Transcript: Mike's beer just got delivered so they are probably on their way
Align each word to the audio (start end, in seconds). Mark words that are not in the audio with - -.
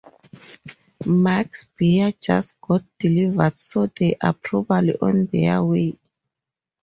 Mike's 1.05 1.65
beer 1.77 2.11
just 2.19 2.59
got 2.59 2.83
delivered 2.97 3.55
so 3.55 3.85
they 3.85 4.15
are 4.23 4.33
probably 4.33 4.95
on 4.97 5.27
their 5.27 5.63
way 5.63 5.95